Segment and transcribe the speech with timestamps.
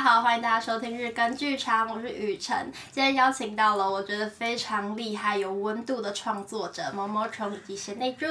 [0.00, 2.72] 家好，欢迎大家收听日更剧场，我是雨辰。
[2.90, 8.26] 今天邀请到了我觉得非常厉害、有温度的创作者毛毛虫以及贤内助。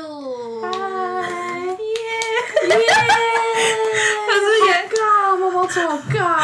[0.64, 1.78] 嗨耶耶！
[4.26, 6.42] 可 是也尬，毛毛虫好尬。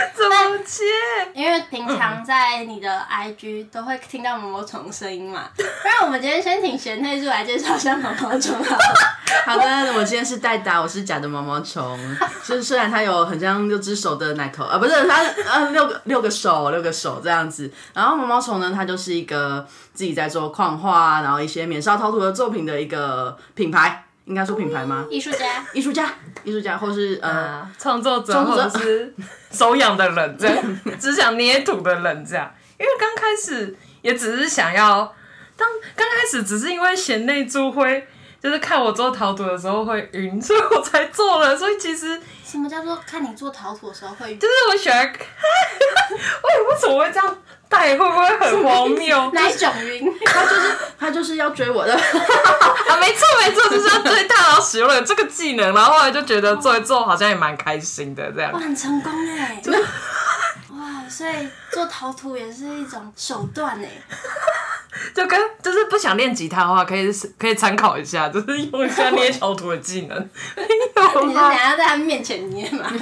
[0.14, 0.84] 怎么接？
[1.34, 8.82] 因为平常在你的 IG 都会听到毛毛虫的声音嘛，不然我们今天先请贤内助来介绍一下毛毛虫好了。
[9.46, 11.98] 好的，我今天是代打，我是假的毛毛虫。
[12.44, 17.70] 就是虽然它有很像六只手的奶头啊，不是它呃六个六个手六个手这样子。
[17.94, 24.04] 然后毛毛虫呢，它就是一个自己在做矿画，然后一些免烧陶土的作品的一个品牌。
[24.30, 25.04] 应该说品牌吗？
[25.10, 26.08] 艺术家， 艺术家，
[26.44, 29.12] 艺术家，或是呃创作者，或者是
[29.50, 30.56] 手痒的人，这样
[31.00, 32.48] 只想捏土的人，这样。
[32.78, 35.12] 因为刚开始也只是想要，
[35.56, 38.06] 当刚开始只是因为贤内助会，
[38.40, 41.56] 就是看我做陶土的时候会晕，所以我才做了。
[41.56, 44.38] 所以其实什么叫做看你做陶土的时候会晕？
[44.38, 47.36] 就是我喜欢，为为什么会这样？
[47.68, 49.30] 带会不会很荒谬？
[49.32, 50.12] 哪种晕？
[50.24, 52.96] 他就是他就是要追我的 啊！
[53.00, 58.52] 没错没错，就是要追他，然后使用了这个技能，然后后来就觉得做一做好像也蛮开心的这样。
[58.52, 59.62] 哇，很成功哎！
[60.70, 63.88] 哇，所以做陶土也是一种手段哎。
[65.14, 70.28] 就跟就是不想练吉他的话，可以可以参考一下，就是用一下捏陶土的技能。
[70.56, 70.62] 你
[71.32, 72.92] 是想要在他面前捏吗？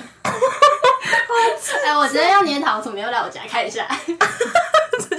[1.85, 3.85] 哎，我今天要捏陶土，没有来我家看一下。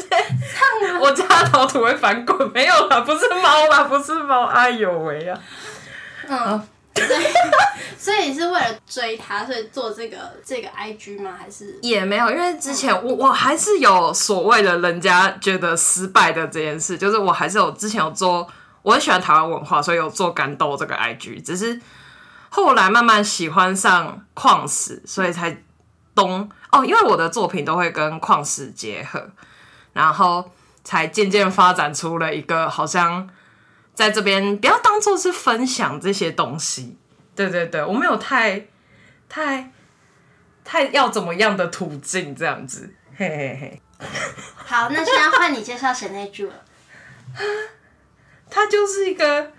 [1.02, 5.39] 我家老土会翻滚，没有啦， 不是猫啦，不是猫，哎呦喂呀！
[6.27, 6.61] 嗯，
[7.97, 11.35] 所以是为了追他，所以做这个这个 IG 吗？
[11.39, 18.47] 还是也没有，因为之前我我还是有所谓的人家觉得失败的这件事，就是我还是有之前有做，
[18.81, 21.80] 我很喜欢台湾文化，所以有做干豆这个 IG，只是
[22.49, 25.64] 后来慢慢喜欢上矿石，所以才。
[26.15, 29.30] 东哦，因为我的作品都会跟矿石结合，
[29.99, 30.49] 然后
[30.83, 33.30] 才渐渐发展出了一个好像
[33.93, 36.98] 在这边不要当做是分享这些东西。
[37.36, 38.67] 对对对，我没有太
[39.27, 39.71] 太
[40.64, 43.82] 太要怎么样的途径这样子，嘿嘿嘿。
[44.55, 46.54] 好，那现在换你介绍贤内助了。
[48.49, 49.52] 他就是一个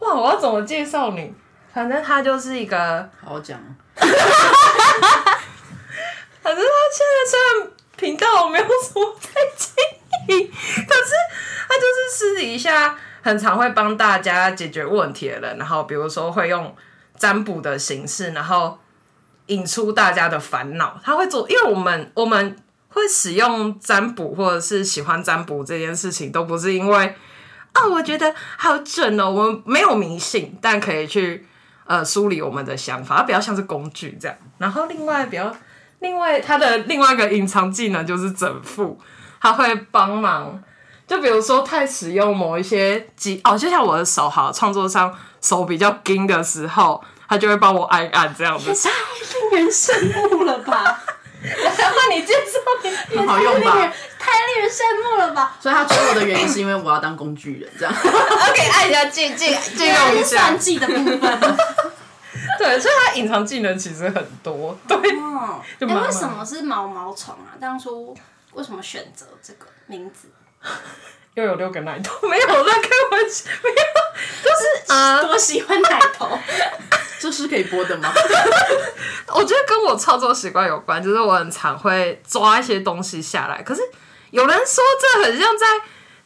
[0.00, 1.34] 哇，我要怎么介绍你？
[1.72, 3.58] 反正他就是一个，好好讲。
[6.42, 7.70] 反正他现在虽然
[8.02, 11.12] 频道我没有什么在经营，可是
[11.68, 15.56] 他就是私底下很常会帮大家解决问题的人。
[15.56, 16.74] 然后比如说会用
[17.16, 18.76] 占卜的形式，然后
[19.46, 21.00] 引出大家的烦恼。
[21.04, 22.56] 他会做，因为我们我们
[22.88, 27.14] 会使用占卜，或者是喜欢占卜这件事情，都不是因为
[27.72, 29.30] 啊、我觉得好准哦。
[29.30, 31.46] 我们没有迷信，但可以去
[31.86, 34.36] 呃梳理我们的想法，比较像是工具这样。
[34.58, 35.54] 然后另外比较。
[36.02, 39.00] 另外，他的另外一个隐藏技能就是整副，
[39.40, 40.62] 他会帮忙。
[41.06, 48.66] 就比如说，太使用某一些技哦，就像我的手哈，创作上手比较紧的时候，他就会帮我按按这样子。
[48.72, 48.90] 太
[49.50, 50.98] 令人羡慕了吧！
[51.42, 52.60] 那 你介绍
[53.10, 53.72] 你很好用吧？
[54.18, 55.56] 太令人羡慕了吧！
[55.60, 57.92] 所以他追我的原因是因为我要当工具人，这样。
[57.94, 61.56] OK，按一下进进进用一下算计的部分。
[62.58, 64.76] 对，所以他隐藏技能其实很多。
[64.88, 67.52] 对，哎、为什么是毛毛虫啊？
[67.60, 68.16] 当初
[68.52, 70.28] 为什么选择这个名字？
[71.34, 72.28] 又有六个奶头？
[72.28, 73.76] 没有乱开玩笑，没有，
[74.42, 76.28] 就是啊，多喜欢奶头，
[77.18, 78.12] 这是可以播的吗？
[79.28, 83.62] 我觉得跟我操作习惯有关，就是我很常会抓一些东西下来。
[83.62, 83.80] 可是
[84.30, 85.66] 有人说这很像在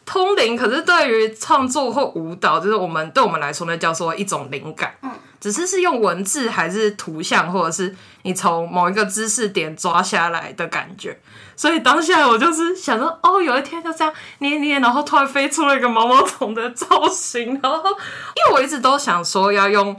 [0.05, 4.93] 通灵，可是对于创作或舞蹈，就是我们对我们来说那，叫做一种灵感。
[5.03, 5.11] 嗯。
[5.47, 11.17] 只是是用文字还是图像，或者是你从某一个知识点抓下来的感觉，
[11.55, 19.95] 所以当下我就是想说，哦，有一天就这样捏捏，然后突然飞出了一个毛毛虫的造型，然后因为我一直都想说要用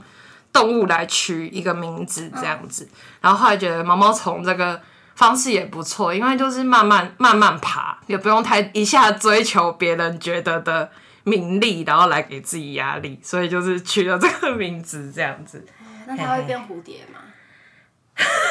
[0.52, 2.86] 动物来取一个名字这样子，
[3.22, 4.78] 然后后来觉得毛毛虫这个
[5.14, 10.90] 方式也不错，因为就是慢慢慢慢爬，也不用太一下追求别人觉得的。
[11.28, 15.64] 名利，然后来给自己压力，所以就是取了这个名字这样子。
[16.06, 17.20] 那它会变蝴蝶吗？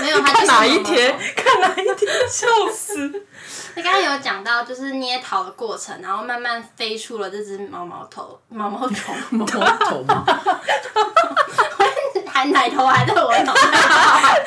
[0.01, 1.13] 没有，他看哪一天？
[1.35, 2.09] 看哪一天？
[2.29, 3.25] 笑死！
[3.75, 10.25] 你刚刚有讲到，就是捏陶的过程，然后慢慢飞出了这只毛毛头毛毛虫，毛毛头吗？
[12.27, 14.45] 还奶头还在我脑袋。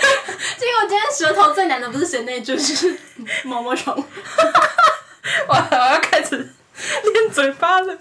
[0.56, 2.96] 结果今天舌头最难的不是贤内助，是
[3.44, 3.92] 毛毛虫。
[5.48, 6.54] 我我要开始。
[7.12, 7.98] 练嘴巴了，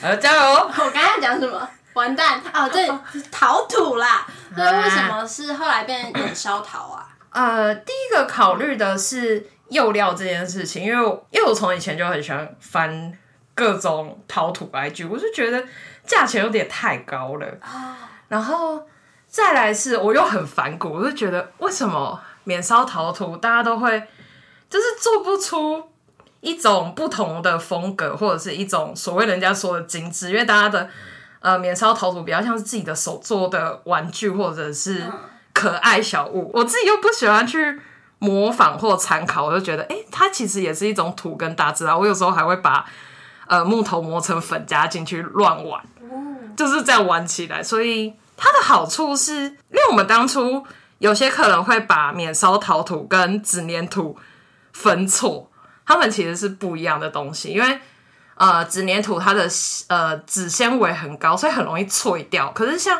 [0.00, 0.54] 好加油！
[0.54, 1.68] 我刚刚讲什么？
[1.94, 2.90] 完蛋哦，对，
[3.30, 4.26] 陶土啦。
[4.54, 7.08] 所以为什么是后来变免烧陶啊？
[7.30, 13.12] 呃，第一个考虑的是釉料这件事情，因为因为我从以前就很喜欢翻
[13.54, 15.64] 各种陶土来具，我就觉得
[16.06, 17.46] 价钱有点太高了。
[17.60, 17.96] 啊、
[18.28, 18.86] 然后
[19.26, 24.00] 再来是我又很反骨，我就觉得为什么免烧陶土大家都会
[24.68, 25.90] 就是做不出
[26.44, 30.88] 一种不同的风格，或者是一种所谓人家说的精致，因为大家的。
[31.40, 35.04] 呃，免烧陶土比较像是自己的手做的玩具或者是
[35.52, 37.78] 可爱小物，我自己又不喜欢去
[38.18, 42.00] 模仿或参考，我就觉得，哎、欸，它其实也是一种土跟大自然。
[42.00, 42.86] 我有时候还会把
[43.46, 45.84] 呃木头磨成粉加进去乱玩，
[46.56, 47.62] 就是这样玩起来。
[47.62, 50.64] 所以它的好处是，因为我们当初
[50.96, 54.16] 有些客人会把免烧陶土跟纸粘土
[54.72, 55.50] 分错，
[55.86, 57.80] 它们其实是不一样的东西，因为。
[58.36, 59.48] 呃，纸黏土它的
[59.86, 62.50] 呃纸纤维很高，所以很容易脆掉。
[62.50, 62.98] 可是像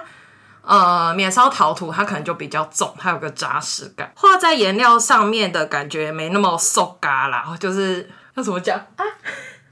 [0.63, 7.45] 呃免烧陶土，它可能就比较重，它有个扎实感，画在颜料上面的感觉没那么瘦嘎啦。
[7.59, 9.03] 就是那怎么讲啊？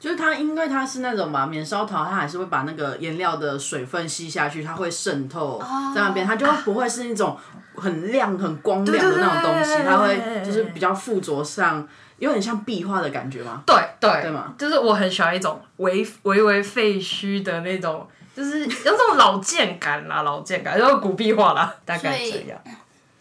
[0.00, 5.62] 就是它，因为它是那种嘛，免烧陶，它还是会把那个颜料的水分吸下去，它会渗透
[5.94, 7.38] 在那边，它就不会是那种
[7.82, 11.86] 很亮、很光亮的那种东西，它会就是比较附着上。
[12.18, 13.64] 有点像壁画的感觉吗？
[13.66, 14.54] 对对，对吗？
[14.56, 18.06] 就是我很喜欢一种微微微废墟的那种，
[18.36, 22.56] 就是有种老建感啦，老建感，就是古壁画啦，大概这样。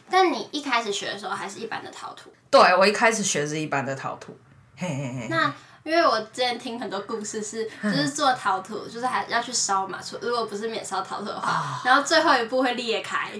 [0.07, 2.31] 但你一开始学的时候还是一般的陶土？
[2.51, 4.37] 对，我一开始学是一般的陶土。
[4.77, 5.27] 嘿嘿嘿。
[5.31, 5.51] 那
[5.83, 13.31] 因为我之前听很多故事是，就是做陶土，就是还要去烧嘛，如果不是免烧陶土的话，然后最后一步会裂开。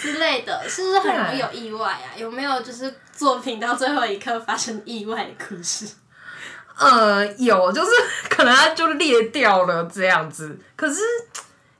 [0.00, 2.08] 之类的，是不是很容易有意外啊？
[2.16, 5.86] 有没有就是作品到最后一刻发生意外的故事？
[6.78, 7.90] 呃，有，就是
[8.30, 10.58] 可能它就裂掉了这样子。
[10.74, 11.02] 可是，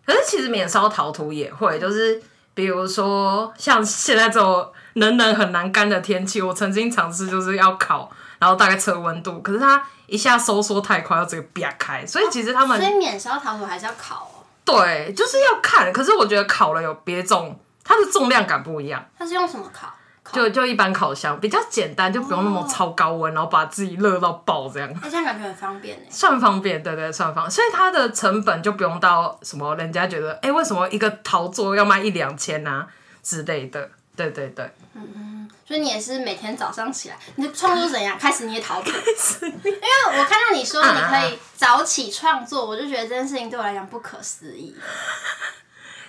[0.04, 2.20] 可是其实免烧陶土也会，就是
[2.52, 12.04] 比如说像现在这种冷冷很难干的天气，我曾经尝试就是要烤，然后大概测温度，可是它一下收缩太快，要直接啪开。
[12.04, 14.42] 所以其实他们，哦，所以免烧陶土还是要烤哦。
[14.64, 15.92] 对，就是要看。
[15.92, 17.56] 可是我觉得烤了有别种。
[17.82, 19.04] 它的重量感不一样。
[19.18, 19.92] 它是用什么烤？
[20.32, 24.88] 就就一般烤箱，比较简单，就不用那么超高温，然后把自己热到爆这样。
[25.02, 26.06] 那这样感觉很方便呢。
[26.08, 27.50] 算方便，对对，算方便。
[27.50, 32.86] 所以它的成本就不用到什么，人家觉得，哎、欸，为什么一个陶作要卖一两千啊
[33.24, 33.90] 之类的？
[34.16, 34.64] 对对对。
[34.94, 35.50] 嗯嗯。
[35.66, 38.18] 所以你也是每天早上起来，你的创作怎样？
[38.18, 38.90] 开始捏陶土。
[38.90, 44.74] 因为我看到你说你可以早起创作，我就觉得这件事情对我来讲不可思议。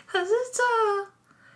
[0.08, 0.62] 可是这。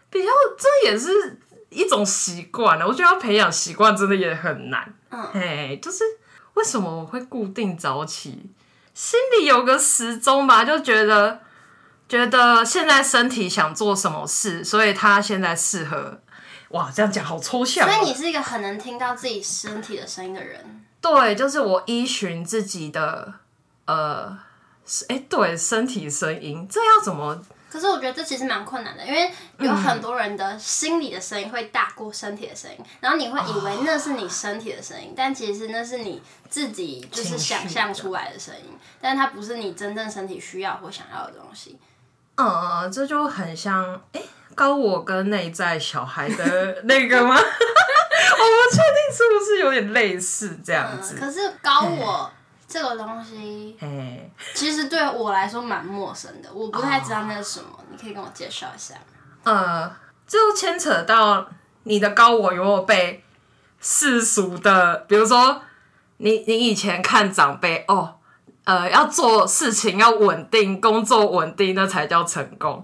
[0.08, 2.88] 比较，这也是一种习惯了。
[2.88, 4.94] 我觉得要培养习惯真的也很难。
[5.10, 6.06] 嗯，嘿，就是
[6.54, 8.50] 为什么我会固定早起？
[8.94, 11.42] 心里有个时钟吧，就觉得
[12.08, 16.22] 觉得现在身体想做什么事，所以他现在适合。
[16.76, 17.90] 哇，这样讲好抽象。
[17.90, 20.86] 所以你是一个很能听到自己身体的声音的人。
[21.00, 23.34] 对，就是我依循自己的
[23.86, 24.38] 呃，
[25.08, 27.42] 哎，对，身体声音，这要怎么？
[27.70, 41.78] 可是我觉得这其实蛮困难的，因为有很多人的心理的声音会大过身体的声音，嗯、然后你会以为那是你身体的声音，哦、但其实那是你自己就是想象出来的声音，但是它不是你真正身体需要或想要的东西。
[42.36, 44.26] 嗯，这就很像哎、欸，
[44.56, 47.36] 高我跟内在小孩的那个吗？
[47.38, 51.16] 我不确定是不是有点类似这样子。
[51.18, 52.32] 嗯、可是高我。
[52.68, 53.78] 这个东西，
[54.56, 58.96] 其实对我来说蛮陌生的，我不太知道那是什么，你可以跟我介绍一下。
[59.44, 59.90] 呃，
[60.28, 61.48] 就牵扯到
[61.84, 63.24] 你的高我有没有被
[63.80, 65.62] 世俗的，比如说
[66.18, 68.16] 你你以前看长辈哦，
[68.66, 72.84] 呃，要做事情要稳定，工作稳定，那才叫成功，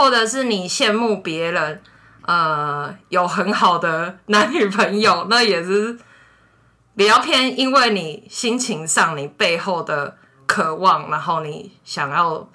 [0.00, 1.82] 或者是你羡慕别人，
[2.22, 5.98] 呃，有很好的男女朋友， 那也是。
[6.96, 10.16] 比较偏，因为你心情上你背后的
[10.46, 12.48] 渴望，然后你想要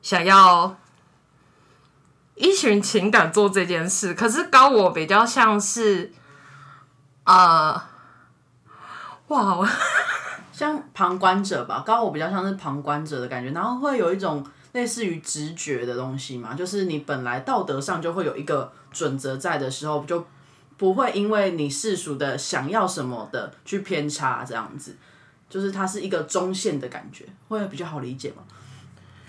[0.00, 0.76] 想要
[2.34, 4.14] 依循情感做这件事。
[4.14, 6.12] 可是高我比较像是，
[7.24, 7.82] 呃，
[9.28, 9.68] 哇，
[10.52, 11.82] 像旁观者吧。
[11.84, 20.24] 高我比较像是旁观者的感觉，然后会有一种类似于直觉的东西嘛，就是你本来道德上就会有一个准则在的时候，就。
[20.78, 24.94] 不会因为你世俗的想要什么的去偏差，这样子，
[25.48, 28.42] 就是它是一个中线的感觉，会比较好理解吗？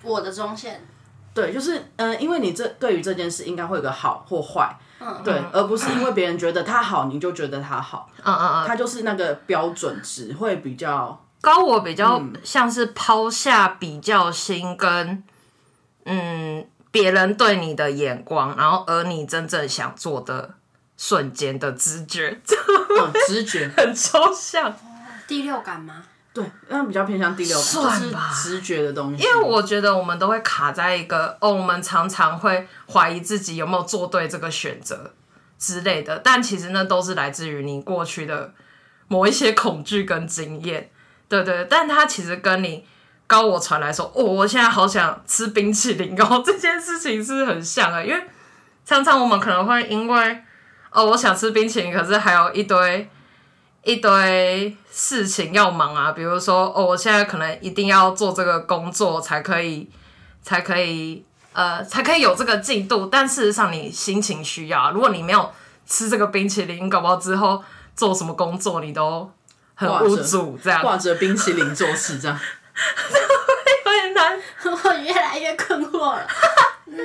[0.03, 0.85] 我的中线，
[1.33, 11.63] 对，就是嗯、呃，因为你这对于这件事应该会有个好或坏，嗯，对，而不是因为别人觉得他好，你就觉得他好，嗯嗯嗯，他就是那个标准值会比较高。
[11.63, 15.23] 我比较像是抛下比较心跟
[16.07, 20.55] 嗯，别人对你的眼光，然后而你真正想做的
[20.97, 22.39] 瞬间的直觉，
[22.99, 24.73] 嗯、直觉 很抽象。
[25.27, 26.03] 第六感吗？
[26.33, 29.23] 对，那比较偏向第六感，算吧，就是直觉的东西。
[29.23, 35.13] 因为我觉得我们都会卡在一个哦，我们常常会怀疑自己有没有做对这个选择
[35.59, 38.53] 之类的，但其实那都是来自于你过去的
[39.07, 40.89] 某一些恐惧跟经验。
[41.27, 42.85] 对对，但它其实跟你
[43.27, 48.19] 高我传来说，哦，我现在好想吃冰淇淋哦，这件事情是很像的，因为
[48.83, 50.43] 常常我们可能会因为
[50.91, 53.07] 哦，我想吃冰淇淋，可是还有一堆。
[53.83, 59.89] 一堆事情要忙啊，比如说哦，我现在可能一定要做这个工作才可以，
[60.41, 63.05] 才可以，呃，才可以有这个进度。
[63.05, 65.49] 但事实上，你心情需要，如果你没有
[65.85, 67.63] 吃这个冰淇淋，搞不好之后
[67.95, 69.31] 做什么工作你都
[69.73, 72.37] 很无助，这样挂着冰淇淋做事，这样
[73.85, 74.39] 会很难。
[74.63, 76.27] 我越来越困惑了。
[76.87, 76.95] 嗯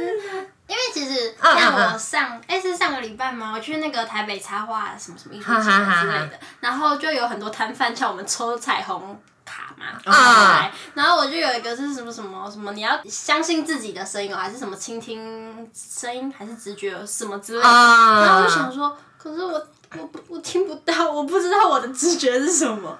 [0.68, 3.52] 因为其实像我上，哎、是上个礼拜吗？
[3.54, 19.66] 我去那个台北插画什么什么艺术节之类的，然后就有很多摊贩叫我们抽彩虹卡嘛，嗯、然后我就有一个是什么什么什么，你要相信自己的声音哦，还是什么倾听声音，还是直觉什么之类的，嗯、然后我就想说，可是我
[19.98, 22.96] 我我听不到，我不知道我的直觉是什么。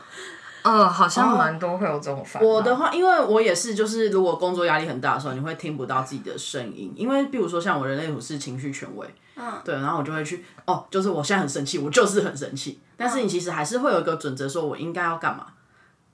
[0.62, 2.48] 呃，好像蛮多会有这种反应。
[2.48, 15.46] 我的话，因为我也是，就是如果工作压力很大的时候，你会听不到自己的声音，因为比如说像我人类图是情绪权威，嗯，对，然后我就会去，哦，就是我现在很生气，我就是很生气，但是你其实还是会有一个准则，说我应该要干嘛，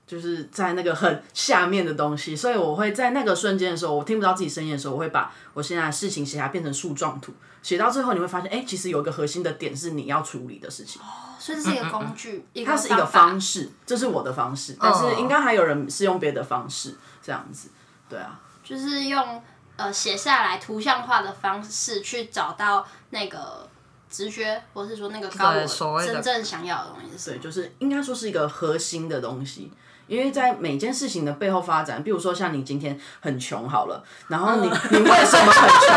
[0.09, 10.99] 就是在那个很下面的东西，所以我会在那个瞬间的时候，我听不到自己声音的时候，我会把我现在的事情写下来，变成树状图，写到最后你会发现，哎，其实有一个核心的点是你要处理的事情。
[11.39, 17.69] 所以这是一个工具，嗯嗯嗯，它是一个方式，这是我的方式，但是应该还有人是用别的方式这样子，
[18.09, 19.43] 对啊，就是用
[19.75, 23.69] 呃写下来图像化的方式去找到那个
[24.09, 29.71] 直觉，或是说那个高我真正想要的东西，对，就是应该说是一个核心的东西。
[30.09, 35.95] 因为在每件事情的背后发展，比如说像你今天很穷好了，然后你你为什么很穷？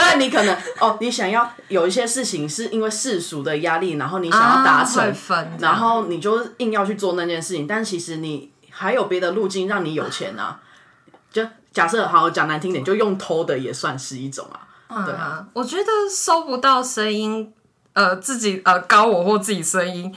[0.00, 10.60] 因为你可能哦，你想要有一些事情是因为世俗的压力，然后你想要达成，啊、然后你就硬要去做那件事情，但其实你还有别的路径让你有钱啊。
[11.30, 15.04] 就假设好讲难听点，就用偷的也算是一种啊。
[15.04, 17.52] 对啊，我觉得收不到声音，
[17.92, 20.12] 呃，自己呃高我或自己声音。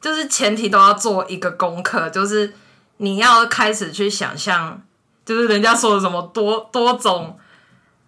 [0.00, 2.54] 就是前提都要做一个功课，就是
[2.98, 4.80] 你要开始去想象，
[5.24, 7.36] 就是人家说的什么多多种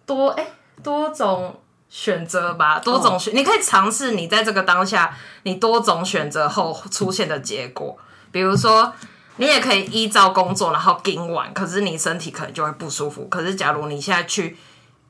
[0.05, 7.97] 多哎、欸、多种选择吧，多种选，你可以尝试你在这个当下你多种选择后出现的结果。
[8.31, 8.93] 比如说，
[9.35, 13.27] 你也可以依照工作然后盯完，可是你身体可能就会不舒服。
[13.27, 14.55] 可是假如你现在去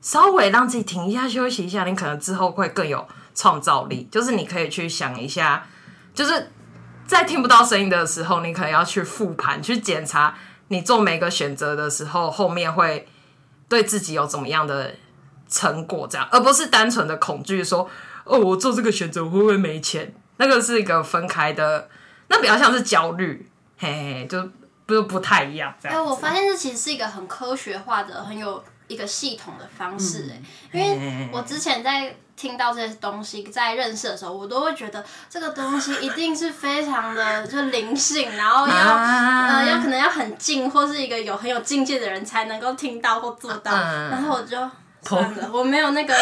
[0.00, 4.08] 稍微让自己停一下休息一下，你可能之后会更有创造力。
[4.10, 5.64] 就是你可以去想一下，
[6.12, 6.50] 就是。
[7.12, 10.34] 在听不到声音的时候，你可能要去复盘，去检查
[10.68, 13.06] 你做每个选择的时候，后面会
[13.68, 14.94] 对自己有怎么样的
[15.48, 17.88] 成果，这样，而不是单纯的恐惧，说
[18.24, 20.14] 哦，我做这个选择我会不会没钱？
[20.38, 21.88] 那个是一个分开的，
[22.28, 24.48] 那比较像是焦虑，嘿嘿，就
[24.86, 25.74] 不不太一样。
[25.80, 32.16] 这样，哎，我发现这其实是一个很科学化的、很有一个系统的方式，哎、嗯，因为我之前在。
[32.34, 43.70] 听到这些东西，在认识的时候，我都会觉得这个东西一定是非常的就灵性，然后要、啊、呃要可能要很静，或是一个有很有境界的人才能够听到或做到。
[43.72, 44.58] 嗯、然后我就
[45.02, 46.16] 算了，我没有那个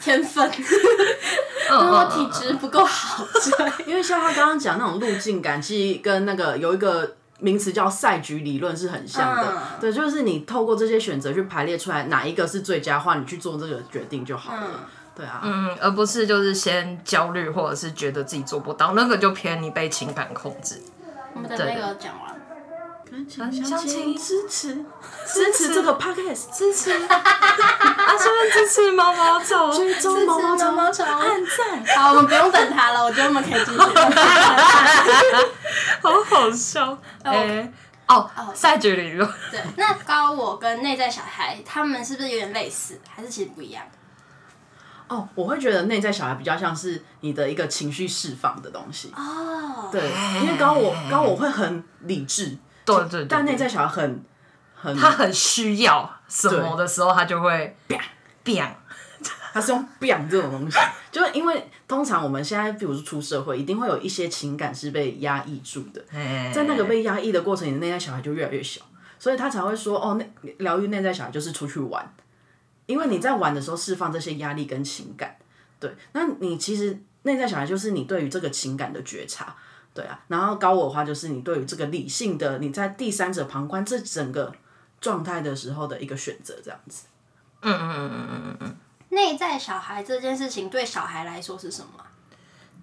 [0.00, 3.24] 天分， 因为我体质不够好。
[3.24, 9.52] 对，因为像他刚刚讲那种路径感，其实跟那个有一个名词叫赛局理论是很像的。
[9.52, 14.60] 嗯、对，就是你透过这些选择去排列出来哪一个是最佳化，你去做这个决定就好了。
[14.64, 14.80] 嗯
[15.16, 20.82] 对啊，嗯，而不是就是先焦虑，或者是觉得自己做不到，那个就偏你被情感控制。
[21.34, 22.33] 我们的那个讲完，
[23.28, 24.84] 相亲支持
[25.26, 25.74] 支持。
[25.74, 26.92] 这个 podcast，支持。
[26.94, 30.56] 啊，顺便支持毛毛虫，追踪毛毛
[30.92, 31.84] 虫，按赞。
[31.96, 33.78] 好，我们不用等他了，我觉得我们可以继续。
[36.02, 37.72] 好好笑，哎，
[38.06, 39.28] 哦哦，赛局理论。
[39.50, 43.84] 对，那高我跟内在小孩，他们是不是有点类似，还是其实不一样？
[45.08, 49.12] 哦，我会觉得内在小孩比较像是你的一个情绪释放的东西。
[49.16, 50.02] 哦，对，
[50.42, 54.24] 因为高我高我会很理智，对对，對，但内在小孩很
[54.74, 58.00] 很他很需要什么的时候，他就会变
[58.42, 58.76] 变，
[59.52, 60.78] 他是用变这种东西，
[61.10, 66.04] 就是因为通常我们现在比如说出社会，一定会有一些情感是被压抑住的，
[66.52, 68.82] 在那个被压抑的过程，你的内在小孩就越来越小，
[69.18, 72.14] 所以他才会说哦，那疗愈内在小孩就是出去玩。
[72.86, 75.38] 因为你在玩的时候释放这些压力跟情感，
[75.80, 79.56] 对，那你其实内在小孩就是你对于这个情感的觉察，
[79.94, 84.52] 对啊，然后高我的话就是你对于这个理性的你在第三者旁观这整个
[85.00, 87.04] 状态的时候的一个选择，这样子。
[87.62, 88.76] 嗯嗯嗯嗯嗯嗯嗯。
[89.10, 92.04] 内在小孩这件事情对小孩来说是什么？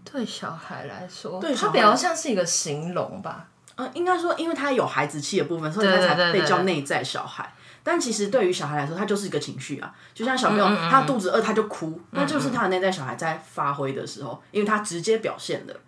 [0.03, 3.47] 对小孩来说，对他比较像是一个形容吧。
[3.75, 7.53] 嗯，应该说，因为他有孩子气的部分，所以他才被叫内在小孩。
[7.83, 15.79] 但其实对于小孩来说，他就是一个情绪啊，就像小朋友，嗯嗯嗯他肚子饿他就哭，那就是他的内在小孩在发挥的时候，因为他直接表现的。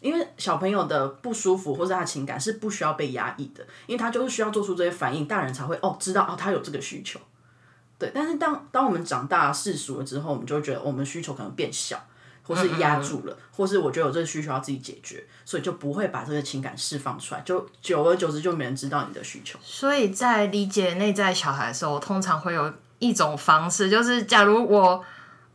[0.00, 7.20] 因为小朋友的不舒服或者他的情感是不需要被压抑的，因为他就是需要做出这些反应，大人才会哦知道哦他有这个需求。
[7.98, 12.02] 对，但是当当我们长大世俗了之后，我们就会觉得我们需求可能变小。
[12.48, 19.58] 或是压住了，或是我觉得有这个需求要自己解决，所以就不会把这个情感释放出来，就久而久之就没人知道你的需求。
[19.64, 25.04] 所以在理解内在小孩的时候，我通常会有一种方式，就是假如我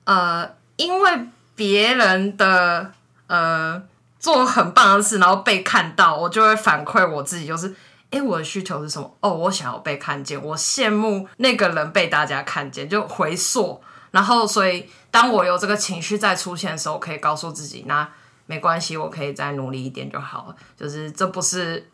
[0.04, 2.92] 呃因为别人的
[3.28, 3.82] 呃
[4.22, 7.76] 做很棒的事，然后被看到，我就会反馈我自己，就是
[8.12, 9.18] 哎、我的需求是什么？
[9.22, 13.82] 哦，我想要被看见，我羡慕那个人被大家看见，就回溯。
[14.12, 18.08] 然后，所以当我有这个情绪再出现的时候，我可以告诉自己，那
[18.46, 20.56] 没关系，我可以再努力一点就好了。
[20.78, 21.90] 就是这不是，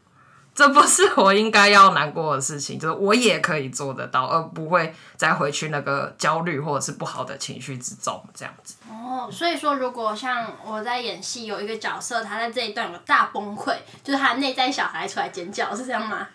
[0.58, 8.74] 这不是我应该要难过的事情， 就是我也可以做得到，而不会再回去那个焦虑或者是不好的情绪之中，这样子。
[8.90, 16.28] 哦，所以说，如果像我在演戏，有一个角色，他在这一段有大崩溃，就是他内在小孩出来尖叫，是这样吗？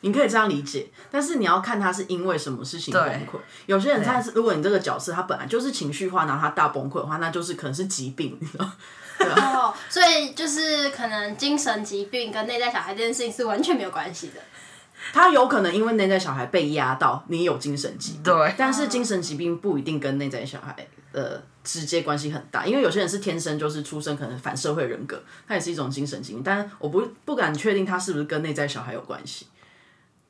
[0.00, 3.38] 你可以这样理解，但是你要看他是因为什么事情崩溃。
[3.66, 8.70] 有些人他是，如果你这个角色他本来就是情绪化，然后他大崩溃的话，那就是可能是疾病，你知道？
[9.20, 14.34] 哦，所以就是可能精神疾病跟内在小孩这件事情是完全没有关系的。
[15.12, 20.74] 他有可能因为内在小孩被压到，你有精神疾病，对，但是精神疾病不一定跟内在小孩
[21.12, 29.46] 的直接关系很大，因为有些人是天生就是出生可能反社会人格，他也是一种精神疾病，但我不不敢确定他是不是跟内在小孩有关系。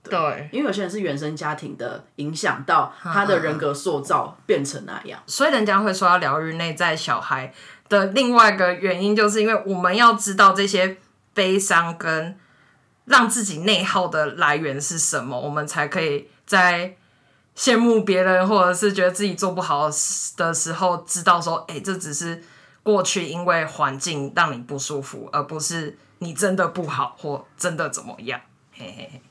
[0.05, 7.53] 对，因为有些人是原生家庭的影响到他的人格塑造变成那样，所以人家会说要疗愈内在小孩
[7.89, 10.97] 的另外一个原因，就是因为我们要知道这些
[11.35, 12.39] 悲伤跟
[13.05, 16.97] 让自己内耗的来源是什么，我们才可以在
[17.57, 19.91] 羡慕别人或者是觉得自己做不好
[20.37, 22.43] 的时候，知道说，哎，这只是
[22.83, 28.41] 过去因为环境让你不舒服，而不是你真的不好或真的怎么样，
[28.73, 29.23] 嘿嘿嘿。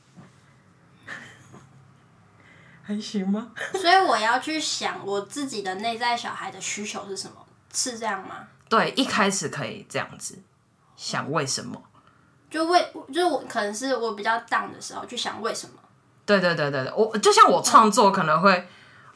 [2.82, 3.52] 还行吗？
[3.72, 7.34] 所以我要去想我自己的内在小孩的需求是什么，
[7.72, 8.46] 是这样吗？
[8.68, 10.38] 对，一开始可以这样子
[10.96, 11.82] 想为什么，
[12.50, 15.72] 就为就是我可能是我比较 down 的时候去想为什么。
[16.26, 18.66] 对对对对对，我就像我创作可能会，嗯、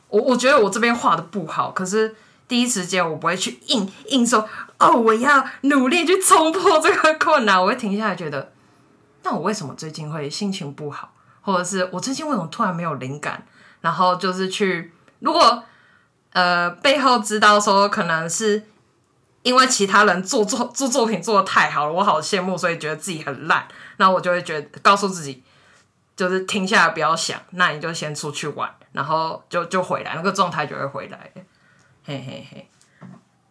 [0.09, 2.15] 我我觉得我这边画的不好，可是
[2.49, 8.53] 第一时间我不会去硬硬说哦，我要努力去冲破这个困难，我会停下来觉得，
[9.23, 11.13] 那我为什么最近会心情不好，
[11.43, 13.47] 或者是我最近为什么突然没有灵感？
[13.83, 15.63] 然后就是去，如果
[16.33, 18.63] 呃背后知道说可能是
[19.43, 23.67] 因为其他人做作做作品做的太好了，我好羡慕，所以觉得自己很烂，
[23.97, 25.43] 那我就会觉得告诉自己，
[26.17, 31.31] 就是停下来不要想，那你就先出去玩，然后就就回来，那个状态就会回来，
[32.05, 32.69] 嘿嘿嘿。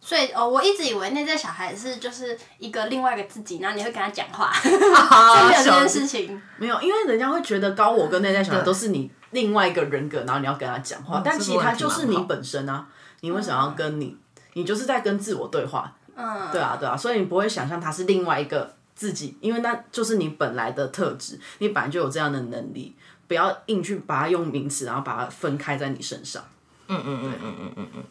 [0.04, 6.42] 所以哦，我一直以为内在小孩是就是一个另外一个自己，然后你会跟他讲话， 啊、这件事情。
[6.56, 12.86] 没有，因为人家会觉得高我跟内在小孩都是你另外一个人格，然后你要跟他讲话，嗯、但其实他就是你本身啊，
[13.20, 14.16] 你为什么要跟你，
[14.54, 22.94] 你就是在跟自我对话，嗯，对啊对啊，所以你不会想象他是另外一个自己，因为那就是你本来的特质，你本来就有这样的能力，
[23.26, 26.44] 不要硬去把它用名词，然后把它分开在你身上，
[26.88, 28.04] 嗯嗯嗯嗯嗯嗯嗯。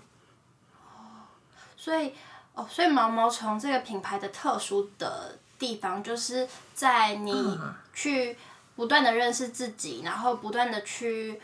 [1.78, 2.14] 所以
[2.54, 7.60] 哦，所以毛毛虫这个品牌的特殊的地方，就是在你
[7.94, 8.38] 去
[8.76, 11.40] 不断的认识自己，然后不断的去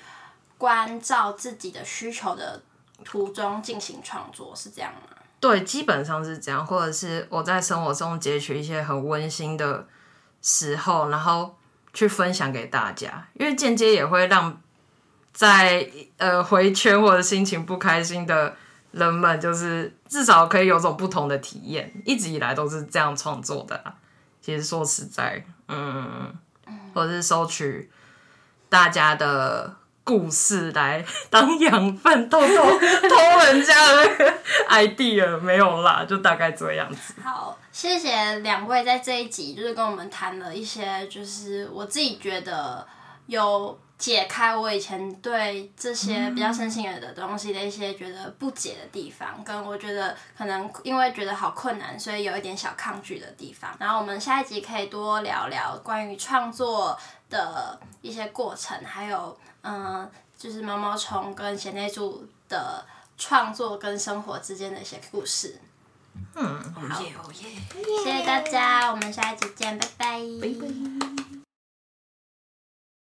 [0.58, 2.62] 关照自己的需求的
[3.04, 5.16] 途中进行创作，是这样吗？
[5.40, 9.88] 对，基本上是这样，或者是我在生活中截取一些很温馨的
[10.42, 11.56] 时候，然后
[11.94, 14.62] 去分享给大家，因为间接也会让
[15.34, 18.56] 在呃回圈或者心情不开心的。
[18.94, 23.94] 人们就是至少可以有种不同的体验，一直以来都是这样创作的。
[24.42, 26.34] 其实说实在，嗯，
[26.94, 27.90] 或者是收取
[28.70, 34.34] 大家的故事来当养分，偷偷偷人家的
[34.70, 37.14] idea 没有啦，就大概这样子。
[37.24, 42.88] 好，谢谢两位在这一集就是跟我们谈了一些，就是我自己觉得
[43.28, 53.76] 有解开我以前对这些比较深心灵的东西的一些觉得不解的地方，跟我觉得可能因为觉得好困难，所以有一点小抗拒的地方。
[53.80, 56.98] 然后我们下一集可以多聊聊关于创作
[57.30, 62.86] 的一些过程，还有嗯，就是毛毛虫跟贤内助的
[63.18, 65.60] 创作跟生活之间的一些故事。
[66.36, 67.02] 嗯，好，
[67.34, 70.20] 谢谢大家，我们下一集见，拜拜。
[70.42, 71.37] 拜拜。